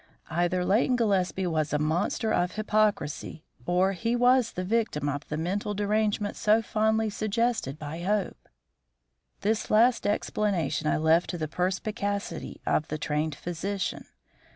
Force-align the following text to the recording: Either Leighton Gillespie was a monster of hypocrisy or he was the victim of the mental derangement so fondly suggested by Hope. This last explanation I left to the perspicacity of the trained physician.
Either 0.31 0.65
Leighton 0.65 0.95
Gillespie 0.95 1.45
was 1.45 1.71
a 1.71 1.77
monster 1.77 2.33
of 2.33 2.53
hypocrisy 2.53 3.43
or 3.67 3.91
he 3.91 4.15
was 4.15 4.53
the 4.53 4.63
victim 4.63 5.07
of 5.07 5.27
the 5.29 5.37
mental 5.37 5.75
derangement 5.75 6.35
so 6.35 6.59
fondly 6.59 7.07
suggested 7.07 7.77
by 7.77 8.01
Hope. 8.01 8.49
This 9.41 9.69
last 9.69 10.07
explanation 10.07 10.87
I 10.87 10.97
left 10.97 11.29
to 11.29 11.37
the 11.37 11.47
perspicacity 11.47 12.61
of 12.65 12.87
the 12.87 12.97
trained 12.97 13.35
physician. 13.35 14.05